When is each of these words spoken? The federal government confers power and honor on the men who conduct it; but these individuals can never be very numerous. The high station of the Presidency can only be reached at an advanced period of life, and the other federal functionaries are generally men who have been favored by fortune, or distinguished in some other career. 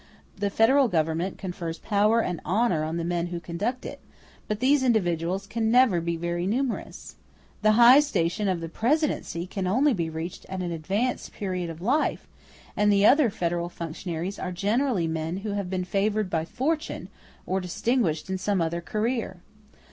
The 0.35 0.49
federal 0.49 0.87
government 0.87 1.37
confers 1.37 1.77
power 1.77 2.21
and 2.21 2.41
honor 2.43 2.83
on 2.83 2.97
the 2.97 3.03
men 3.03 3.27
who 3.27 3.39
conduct 3.39 3.85
it; 3.85 3.99
but 4.47 4.59
these 4.59 4.81
individuals 4.81 5.45
can 5.45 5.69
never 5.69 6.01
be 6.01 6.17
very 6.17 6.47
numerous. 6.47 7.17
The 7.61 7.73
high 7.73 7.99
station 7.99 8.47
of 8.47 8.61
the 8.61 8.67
Presidency 8.67 9.45
can 9.45 9.67
only 9.67 9.93
be 9.93 10.09
reached 10.09 10.43
at 10.49 10.61
an 10.63 10.71
advanced 10.71 11.33
period 11.33 11.69
of 11.69 11.83
life, 11.83 12.27
and 12.75 12.91
the 12.91 13.05
other 13.05 13.29
federal 13.29 13.69
functionaries 13.69 14.39
are 14.39 14.51
generally 14.51 15.05
men 15.05 15.37
who 15.45 15.51
have 15.51 15.69
been 15.69 15.83
favored 15.85 16.31
by 16.31 16.45
fortune, 16.45 17.07
or 17.45 17.61
distinguished 17.61 18.27
in 18.27 18.39
some 18.39 18.59
other 18.59 18.81
career. 18.81 19.41